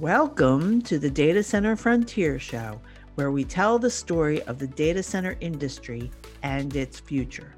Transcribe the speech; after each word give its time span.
Welcome 0.00 0.80
to 0.84 0.98
the 0.98 1.10
Data 1.10 1.42
Center 1.42 1.76
Frontier 1.76 2.38
Show, 2.38 2.80
where 3.16 3.30
we 3.30 3.44
tell 3.44 3.78
the 3.78 3.90
story 3.90 4.42
of 4.44 4.58
the 4.58 4.66
data 4.66 5.02
center 5.02 5.36
industry 5.40 6.10
and 6.42 6.74
its 6.74 6.98
future. 6.98 7.54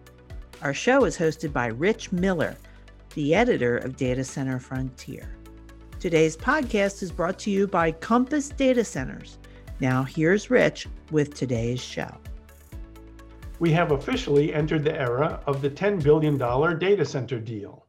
Our 0.60 0.74
show 0.74 1.04
is 1.04 1.16
hosted 1.16 1.52
by 1.52 1.66
Rich 1.66 2.10
Miller, 2.10 2.56
the 3.14 3.32
editor 3.32 3.76
of 3.76 3.96
Data 3.96 4.24
Center 4.24 4.58
Frontier. 4.58 5.36
Today's 6.00 6.36
podcast 6.36 7.04
is 7.04 7.12
brought 7.12 7.38
to 7.38 7.50
you 7.52 7.68
by 7.68 7.92
Compass 7.92 8.48
Data 8.48 8.84
Centers. 8.84 9.38
Now, 9.78 10.02
here's 10.02 10.50
Rich 10.50 10.88
with 11.12 11.34
today's 11.34 11.80
show. 11.80 12.12
We 13.60 13.70
have 13.70 13.92
officially 13.92 14.52
entered 14.52 14.82
the 14.82 15.00
era 15.00 15.40
of 15.46 15.62
the 15.62 15.70
$10 15.70 16.02
billion 16.02 16.38
data 16.80 17.04
center 17.04 17.38
deal. 17.38 17.86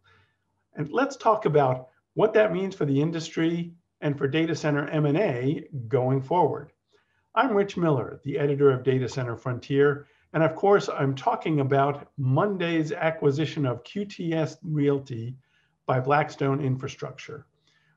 And 0.76 0.92
let's 0.92 1.18
talk 1.18 1.46
about 1.46 1.88
what 2.14 2.36
that 2.36 2.54
means 2.54 2.76
for 2.76 2.86
the 2.86 3.02
industry 3.02 3.74
and 4.04 4.18
for 4.18 4.28
data 4.28 4.54
center 4.54 4.86
M&A 4.90 5.64
going 5.88 6.22
forward. 6.22 6.74
I'm 7.36 7.56
Rich 7.56 7.78
Miller, 7.78 8.20
the 8.26 8.38
editor 8.38 8.70
of 8.70 8.84
Data 8.84 9.08
Center 9.08 9.38
Frontier, 9.38 10.08
and 10.34 10.44
of 10.44 10.56
course, 10.56 10.90
I'm 10.90 11.16
talking 11.16 11.62
about 11.62 12.12
Monday's 12.18 12.92
acquisition 12.92 13.66
of 13.66 13.84
QTS 13.86 14.58
Realty 14.62 15.38
by 15.86 16.02
Blackstone 16.02 16.62
Infrastructure, 16.62 17.48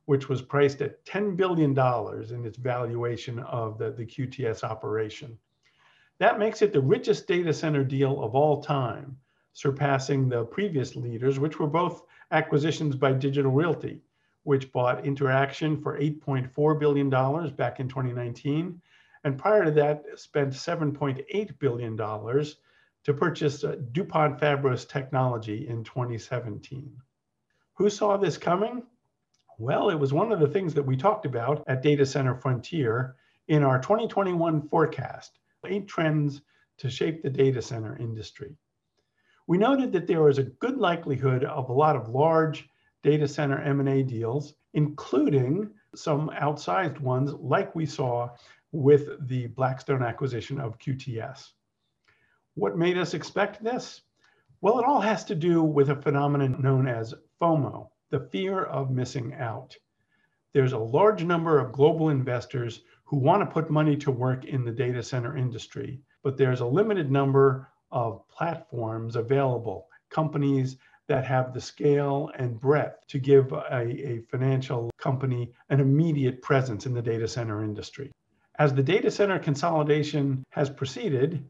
which 0.05 0.29
was 0.29 0.41
priced 0.41 0.81
at 0.81 1.05
$10 1.07 1.37
billion 1.37 1.77
in 1.77 2.47
its 2.47 2.57
valuation 2.57 3.41
of 3.41 3.77
the, 3.77 3.91
the 3.91 4.07
QTS 4.07 4.63
operation. 4.63 5.37
That 6.19 6.39
makes 6.39 6.63
it 6.63 6.73
the 6.73 6.81
richest 6.81 7.27
data 7.27 7.53
center 7.53 7.83
deal 7.83 8.23
of 8.23 8.37
all 8.37 8.63
time, 8.63 9.17
surpassing 9.55 10.29
the 10.29 10.45
previous 10.45 10.95
leaders, 10.95 11.41
which 11.41 11.59
were 11.59 11.67
both 11.67 12.03
acquisitions 12.31 12.95
by 12.95 13.13
Digital 13.13 13.51
Realty 13.51 14.03
which 14.47 14.71
bought 14.71 15.03
Interxion 15.03 15.83
for 15.83 15.99
$8.4 15.99 16.79
billion 16.79 17.11
back 17.57 17.81
in 17.81 17.89
2019. 17.89 18.81
And 19.25 19.39
prior 19.39 19.65
to 19.65 19.71
that, 19.73 20.05
spent 20.15 20.53
$7.8 20.53 21.59
billion 21.59 21.97
to 21.97 23.15
purchase 23.15 23.65
uh, 23.65 23.77
DuPont 23.91 24.39
Fabros 24.39 24.89
technology 24.89 25.67
in 25.69 25.83
2017. 25.83 26.97
Who 27.75 27.91
saw 27.91 28.17
this 28.17 28.39
coming? 28.39 28.85
Well, 29.59 29.91
it 29.91 29.99
was 29.99 30.13
one 30.13 30.31
of 30.31 30.39
the 30.39 30.49
things 30.49 30.75
that 30.75 30.87
we 30.87 30.97
talked 30.97 31.27
about 31.27 31.65
at 31.67 31.83
Data 31.83 32.07
Center 32.07 32.37
Frontier 32.37 33.17
in 33.49 33.65
our 33.65 33.81
2021 33.81 34.69
forecast 34.69 35.39
eight 35.67 35.89
trends 35.89 36.43
to 36.79 36.89
shape 36.89 37.23
the 37.23 37.31
data 37.31 37.61
center 37.61 37.97
industry. 37.97 38.55
We 39.49 39.59
noted 39.59 39.93
that 39.93 40.07
there 40.07 40.23
was 40.23 40.39
a 40.39 40.45
good 40.45 40.77
likelihood 40.77 41.45
of 41.45 41.69
a 41.69 41.73
lot 41.73 41.97
of 41.97 42.09
large 42.09 42.69
data 43.07 43.29
center 43.29 43.63
M&A 43.63 44.03
deals, 44.03 44.55
including 44.75 45.71
some 45.95 46.29
outsized 46.43 46.99
ones 46.99 47.33
like 47.35 47.73
we 47.73 47.87
saw 47.87 48.29
with 48.73 49.29
the 49.29 49.47
Blackstone 49.47 50.03
acquisition 50.03 50.59
of 50.61 50.77
QTS. 50.79 51.53
What 52.55 52.77
made 52.77 52.99
us 52.99 53.15
expect 53.15 53.63
this? 53.63 54.03
Well, 54.61 54.81
it 54.81 54.85
all 54.85 55.01
has 55.01 55.25
to 55.27 55.37
do 55.37 55.63
with 55.63 55.91
a 55.91 56.03
phenomenon 56.03 56.61
known 56.61 56.89
as 56.89 57.15
FOMO, 57.41 57.91
the 58.11 58.29
fear 58.33 58.65
of 58.65 58.91
missing 58.91 59.35
out. 59.35 59.77
There's 60.53 60.73
a 60.73 60.79
large 60.79 61.23
number 61.23 61.61
of 61.61 61.71
global 61.71 62.09
investors 62.09 62.83
who 63.05 63.19
want 63.19 63.41
to 63.41 63.55
put 63.55 63.71
money 63.71 63.97
to 63.99 64.11
work 64.11 64.47
in 64.47 64.65
the 64.65 64.73
data 64.73 65.01
center 65.01 65.37
industry, 65.37 66.01
but 66.25 66.37
there's 66.37 66.61
a 66.61 66.67
limited 66.67 67.09
number 67.09 67.69
of 67.93 68.27
platforms 68.27 69.15
available, 69.15 69.87
companies 70.11 70.77
that 71.09 71.25
have 71.25 71.53
the 71.53 71.61
scale 71.61 72.31
and 72.37 72.61
breadth 72.61 73.07
to 73.09 73.19
give 73.19 73.53
a, 73.53 73.69
a, 73.73 74.21
financial 74.31 74.91
company 74.99 75.53
an 75.71 75.81
immediate 75.81 76.43
presence 76.43 76.87
in 76.87 76.95
the 76.95 77.03
data 77.03 77.29
center 77.29 77.63
industry. 77.63 78.11
As 78.59 78.75
the 78.75 78.83
data 78.83 79.11
center 79.11 79.39
consolidation 79.39 80.45
has 80.51 80.71
proceeded, 80.71 81.49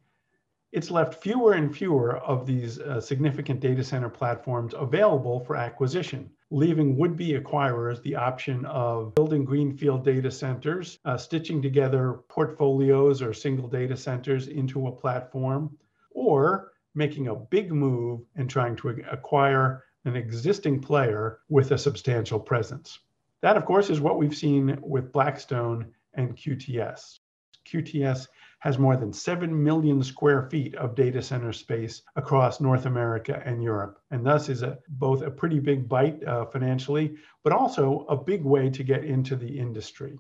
it's 0.73 0.91
left 0.91 1.23
fewer 1.23 1.53
and 1.53 1.75
fewer 1.75 2.19
of 2.19 2.45
these 2.45 2.81
uh, 2.81 3.01
significant 3.01 3.61
data 3.61 3.83
center 3.83 4.11
platforms 4.11 4.75
available 4.77 5.41
for 5.41 5.57
acquisition, 5.57 6.29
leaving 6.51 6.99
would 6.99 7.17
be 7.17 7.33
acquirers 7.33 8.03
the 8.03 8.17
option 8.17 8.65
of 8.67 9.15
building 9.15 9.45
greenfield 9.45 10.05
data 10.05 10.31
centers, 10.31 10.99
uh, 11.05 11.17
stitching 11.17 11.63
together 11.63 12.21
portfolios 12.29 13.23
or 13.23 13.33
single 13.33 13.69
data 13.69 13.97
centers 13.97 14.49
into 14.49 14.89
a 14.89 14.93
platform, 14.93 15.75
or 16.11 16.73
making 16.97 17.29
a 17.29 17.35
big 17.35 17.71
move 17.71 18.23
and 18.37 18.49
trying 18.49 18.75
to 18.77 18.89
acquire 19.11 19.85
an 20.05 20.17
existing 20.17 20.81
player 20.81 21.41
with 21.49 21.73
a 21.73 21.79
substantial 21.79 22.41
presence. 22.41 22.99
That, 23.43 23.57
of 23.57 23.65
course, 23.65 23.91
is 23.91 24.01
what 24.01 24.19
we've 24.19 24.35
seen 24.35 24.79
with 24.83 25.13
Blackstone 25.13 25.93
and 26.15 26.37
QTS. 26.37 27.19
QTS 27.67 28.29
has 28.61 28.79
more 28.79 28.97
than 28.97 29.13
7 29.13 29.63
million 29.63 30.03
square 30.03 30.49
feet 30.49 30.75
of 30.77 30.95
data 30.95 31.21
center 31.21 31.53
space 31.53 32.03
across 32.17 32.61
North 32.61 32.87
America 32.87 33.43
and 33.45 33.63
Europe, 33.63 34.01
and 34.11 34.25
thus 34.25 34.49
is 34.49 34.63
a, 34.63 34.79
both 34.89 35.23
a 35.23 35.31
pretty 35.31 35.59
big 35.59 35.89
bite 35.89 36.25
uh, 36.25 36.47
financially, 36.47 37.17
but 37.43 37.53
also 37.53 38.07
a 38.09 38.17
big 38.17 38.43
way 38.45 38.71
to 38.71 38.83
get 38.83 39.05
into 39.05 39.37
the 39.37 39.59
industry. 39.59 40.19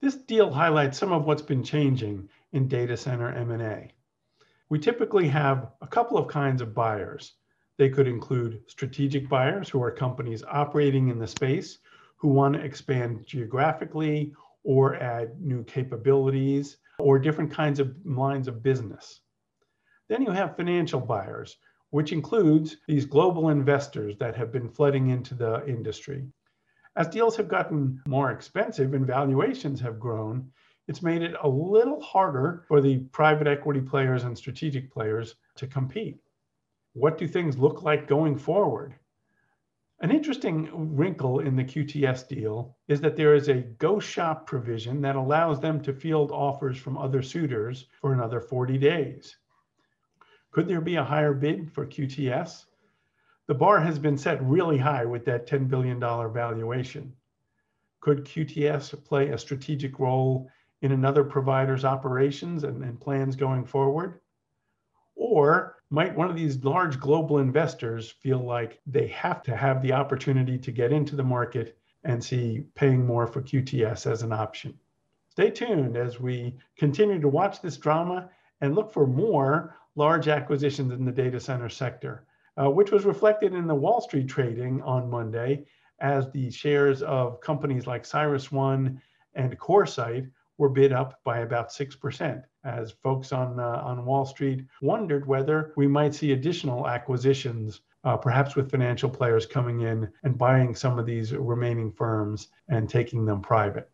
This 0.00 0.16
deal 0.16 0.50
highlights 0.50 0.98
some 0.98 1.12
of 1.12 1.24
what's 1.24 1.42
been 1.42 1.62
changing 1.62 2.28
in 2.52 2.66
data 2.66 2.96
center 2.96 3.30
M&A. 3.32 3.92
We 4.72 4.78
typically 4.78 5.28
have 5.28 5.70
a 5.82 5.86
couple 5.86 6.16
of 6.16 6.28
kinds 6.28 6.62
of 6.62 6.72
buyers. 6.72 7.34
They 7.76 7.90
could 7.90 8.08
include 8.08 8.62
strategic 8.68 9.28
buyers 9.28 9.68
who 9.68 9.82
are 9.82 9.90
companies 9.90 10.42
operating 10.44 11.08
in 11.08 11.18
the 11.18 11.26
space 11.26 11.80
who 12.16 12.28
want 12.28 12.54
to 12.54 12.64
expand 12.64 13.26
geographically 13.26 14.32
or 14.64 14.96
add 14.96 15.38
new 15.38 15.62
capabilities 15.64 16.78
or 16.98 17.18
different 17.18 17.52
kinds 17.52 17.80
of 17.80 17.94
lines 18.06 18.48
of 18.48 18.62
business. 18.62 19.20
Then 20.08 20.22
you 20.22 20.30
have 20.30 20.56
financial 20.56 21.00
buyers, 21.00 21.58
which 21.90 22.12
includes 22.12 22.78
these 22.88 23.04
global 23.04 23.50
investors 23.50 24.16
that 24.20 24.34
have 24.36 24.50
been 24.50 24.70
flooding 24.70 25.10
into 25.10 25.34
the 25.34 25.66
industry. 25.66 26.24
As 26.96 27.08
deals 27.08 27.36
have 27.36 27.48
gotten 27.48 28.00
more 28.08 28.30
expensive 28.30 28.94
and 28.94 29.06
valuations 29.06 29.82
have 29.82 30.00
grown, 30.00 30.50
it's 30.88 31.02
made 31.02 31.22
it 31.22 31.34
a 31.42 31.48
little 31.48 32.00
harder 32.00 32.64
for 32.66 32.80
the 32.80 32.98
private 33.12 33.46
equity 33.46 33.80
players 33.80 34.24
and 34.24 34.36
strategic 34.36 34.92
players 34.92 35.36
to 35.56 35.66
compete. 35.66 36.18
What 36.94 37.18
do 37.18 37.26
things 37.26 37.56
look 37.56 37.82
like 37.82 38.06
going 38.06 38.36
forward? 38.36 38.94
An 40.00 40.10
interesting 40.10 40.96
wrinkle 40.96 41.38
in 41.38 41.54
the 41.54 41.64
QTS 41.64 42.26
deal 42.26 42.76
is 42.88 43.00
that 43.00 43.16
there 43.16 43.34
is 43.36 43.48
a 43.48 43.62
go 43.78 44.00
shop 44.00 44.48
provision 44.48 45.00
that 45.00 45.14
allows 45.14 45.60
them 45.60 45.80
to 45.82 45.92
field 45.92 46.32
offers 46.32 46.76
from 46.76 46.98
other 46.98 47.22
suitors 47.22 47.86
for 48.00 48.12
another 48.12 48.40
40 48.40 48.78
days. 48.78 49.36
Could 50.50 50.66
there 50.66 50.80
be 50.80 50.96
a 50.96 51.04
higher 51.04 51.32
bid 51.32 51.70
for 51.70 51.86
QTS? 51.86 52.64
The 53.46 53.54
bar 53.54 53.80
has 53.80 53.98
been 53.98 54.18
set 54.18 54.42
really 54.42 54.76
high 54.76 55.04
with 55.04 55.24
that 55.26 55.46
$10 55.46 55.68
billion 55.68 56.00
valuation. 56.00 57.12
Could 58.00 58.24
QTS 58.24 59.04
play 59.04 59.28
a 59.28 59.38
strategic 59.38 60.00
role 60.00 60.50
in 60.82 60.92
another 60.92 61.24
provider's 61.24 61.84
operations 61.84 62.64
and, 62.64 62.82
and 62.84 63.00
plans 63.00 63.36
going 63.36 63.64
forward? 63.64 64.20
Or 65.14 65.76
might 65.90 66.16
one 66.16 66.28
of 66.28 66.36
these 66.36 66.62
large 66.64 66.98
global 66.98 67.38
investors 67.38 68.10
feel 68.10 68.40
like 68.40 68.80
they 68.86 69.06
have 69.08 69.42
to 69.44 69.56
have 69.56 69.80
the 69.80 69.92
opportunity 69.92 70.58
to 70.58 70.72
get 70.72 70.92
into 70.92 71.16
the 71.16 71.22
market 71.22 71.78
and 72.04 72.22
see 72.22 72.64
paying 72.74 73.06
more 73.06 73.26
for 73.26 73.40
QTS 73.40 74.10
as 74.10 74.22
an 74.22 74.32
option? 74.32 74.78
Stay 75.28 75.50
tuned 75.50 75.96
as 75.96 76.20
we 76.20 76.58
continue 76.76 77.20
to 77.20 77.28
watch 77.28 77.62
this 77.62 77.76
drama 77.76 78.28
and 78.60 78.74
look 78.74 78.92
for 78.92 79.06
more 79.06 79.76
large 79.94 80.28
acquisitions 80.28 80.92
in 80.92 81.04
the 81.04 81.12
data 81.12 81.38
center 81.38 81.68
sector, 81.68 82.26
uh, 82.60 82.68
which 82.68 82.90
was 82.90 83.04
reflected 83.04 83.54
in 83.54 83.66
the 83.66 83.74
Wall 83.74 84.00
Street 84.00 84.28
trading 84.28 84.82
on 84.82 85.08
Monday 85.08 85.64
as 86.00 86.30
the 86.30 86.50
shares 86.50 87.02
of 87.02 87.40
companies 87.40 87.86
like 87.86 88.02
CyrusOne 88.02 89.00
and 89.34 89.58
CoreSite 89.58 90.28
were 90.62 90.68
bid 90.68 90.92
up 90.92 91.18
by 91.24 91.40
about 91.40 91.70
6% 91.70 92.44
as 92.62 92.92
folks 92.92 93.32
on, 93.32 93.58
uh, 93.58 93.82
on 93.84 94.04
Wall 94.04 94.24
Street 94.24 94.64
wondered 94.80 95.26
whether 95.26 95.72
we 95.76 95.88
might 95.88 96.14
see 96.14 96.30
additional 96.30 96.86
acquisitions, 96.86 97.80
uh, 98.04 98.16
perhaps 98.16 98.54
with 98.54 98.70
financial 98.70 99.10
players 99.10 99.44
coming 99.44 99.80
in 99.80 100.08
and 100.22 100.38
buying 100.38 100.72
some 100.76 101.00
of 101.00 101.04
these 101.04 101.32
remaining 101.34 101.90
firms 101.90 102.46
and 102.68 102.88
taking 102.88 103.26
them 103.26 103.40
private. 103.40 103.90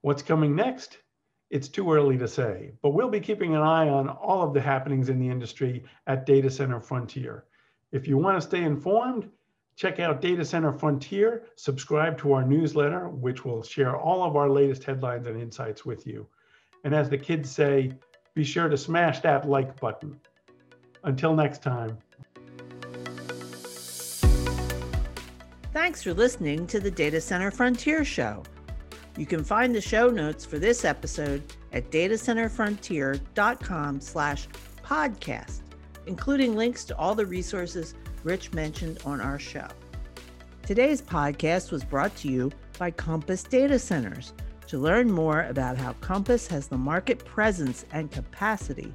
What's 0.00 0.22
coming 0.22 0.56
next? 0.56 0.96
It's 1.50 1.68
too 1.68 1.92
early 1.92 2.16
to 2.16 2.26
say, 2.26 2.72
but 2.80 2.94
we'll 2.94 3.10
be 3.10 3.20
keeping 3.20 3.54
an 3.54 3.60
eye 3.60 3.90
on 3.90 4.08
all 4.08 4.42
of 4.42 4.54
the 4.54 4.62
happenings 4.62 5.10
in 5.10 5.18
the 5.18 5.28
industry 5.28 5.84
at 6.06 6.24
Data 6.24 6.50
Center 6.50 6.80
Frontier. 6.80 7.44
If 7.92 8.08
you 8.08 8.16
want 8.16 8.40
to 8.40 8.48
stay 8.48 8.62
informed, 8.62 9.28
Check 9.76 10.00
out 10.00 10.20
Data 10.20 10.44
Center 10.44 10.72
Frontier, 10.72 11.44
subscribe 11.56 12.18
to 12.18 12.32
our 12.32 12.44
newsletter, 12.44 13.08
which 13.08 13.44
will 13.44 13.62
share 13.62 13.96
all 13.96 14.22
of 14.22 14.36
our 14.36 14.50
latest 14.50 14.84
headlines 14.84 15.26
and 15.26 15.40
insights 15.40 15.84
with 15.84 16.06
you. 16.06 16.26
And 16.84 16.94
as 16.94 17.08
the 17.08 17.18
kids 17.18 17.50
say, 17.50 17.92
be 18.34 18.44
sure 18.44 18.68
to 18.68 18.76
smash 18.76 19.20
that 19.20 19.48
like 19.48 19.80
button. 19.80 20.20
Until 21.04 21.34
next 21.34 21.62
time. 21.62 21.98
Thanks 25.72 26.02
for 26.02 26.12
listening 26.12 26.66
to 26.68 26.80
the 26.80 26.90
Data 26.90 27.20
Center 27.20 27.50
Frontier 27.50 28.04
Show. 28.04 28.42
You 29.16 29.26
can 29.26 29.44
find 29.44 29.74
the 29.74 29.80
show 29.80 30.10
notes 30.10 30.44
for 30.44 30.58
this 30.58 30.84
episode 30.84 31.42
at 31.72 31.90
datacenterfrontier.com 31.90 34.00
slash 34.00 34.48
podcast, 34.84 35.60
including 36.06 36.56
links 36.56 36.84
to 36.84 36.96
all 36.96 37.14
the 37.14 37.26
resources 37.26 37.94
Rich 38.24 38.52
mentioned 38.52 38.98
on 39.04 39.20
our 39.20 39.38
show. 39.38 39.68
Today's 40.64 41.02
podcast 41.02 41.72
was 41.72 41.84
brought 41.84 42.14
to 42.16 42.28
you 42.28 42.50
by 42.78 42.90
Compass 42.90 43.42
Data 43.42 43.78
Centers. 43.78 44.32
To 44.68 44.78
learn 44.78 45.10
more 45.10 45.42
about 45.42 45.76
how 45.76 45.92
Compass 45.94 46.46
has 46.46 46.68
the 46.68 46.78
market 46.78 47.24
presence 47.24 47.84
and 47.92 48.08
capacity 48.10 48.94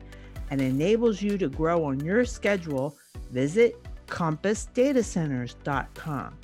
and 0.50 0.62
enables 0.62 1.22
you 1.22 1.38
to 1.38 1.50
grow 1.50 1.84
on 1.84 2.00
your 2.00 2.24
schedule, 2.26 2.98
visit 3.32 3.76
compassdatacenters.com. 4.08 6.38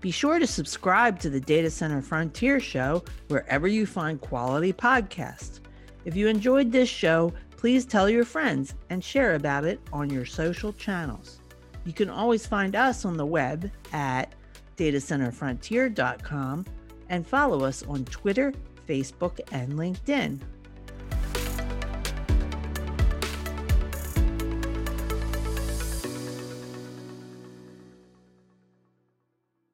Be 0.00 0.10
sure 0.10 0.38
to 0.38 0.46
subscribe 0.46 1.18
to 1.20 1.30
the 1.30 1.40
Data 1.40 1.70
Center 1.70 2.00
Frontier 2.00 2.60
Show 2.60 3.04
wherever 3.28 3.68
you 3.68 3.86
find 3.86 4.20
quality 4.20 4.72
podcasts. 4.72 5.60
If 6.04 6.16
you 6.16 6.28
enjoyed 6.28 6.72
this 6.72 6.88
show, 6.88 7.32
please 7.56 7.84
tell 7.84 8.08
your 8.08 8.24
friends 8.24 8.74
and 8.90 9.02
share 9.02 9.34
about 9.34 9.64
it 9.64 9.80
on 9.92 10.10
your 10.10 10.24
social 10.24 10.72
channels. 10.72 11.40
You 11.86 11.92
can 11.92 12.10
always 12.10 12.46
find 12.46 12.76
us 12.76 13.04
on 13.04 13.16
the 13.16 13.24
web 13.24 13.70
at 13.92 14.34
datacenterfrontier.com 14.76 16.66
and 17.08 17.26
follow 17.26 17.64
us 17.64 17.84
on 17.84 18.04
Twitter, 18.04 18.52
Facebook, 18.88 19.40
and 19.52 19.72
LinkedIn. 19.74 20.40